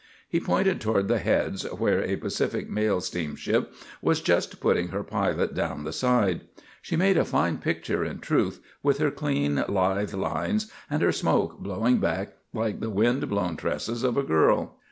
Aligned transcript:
He 0.27 0.39
pointed 0.39 0.81
toward 0.81 1.07
the 1.09 1.19
Heads, 1.19 1.61
where 1.73 2.03
a 2.03 2.15
Pacific 2.15 2.67
Mail 2.67 3.01
steamship 3.01 3.71
was 4.01 4.19
just 4.19 4.59
putting 4.59 4.87
her 4.87 5.03
pilot 5.03 5.53
down 5.53 5.83
the 5.83 5.93
side. 5.93 6.41
She 6.81 6.95
made 6.95 7.17
a 7.19 7.23
fine 7.23 7.59
picture 7.59 8.03
in 8.03 8.17
truth, 8.17 8.59
with 8.81 8.97
her 8.97 9.11
clean, 9.11 9.63
lithe 9.67 10.15
lines 10.15 10.71
and 10.89 11.03
her 11.03 11.11
smoke 11.11 11.59
blowing 11.59 11.99
back 11.99 12.33
like 12.51 12.79
the 12.79 12.89
wind 12.89 13.29
blown 13.29 13.55
tresses 13.57 14.01
of 14.01 14.17
a 14.17 14.23
girl. 14.23 14.79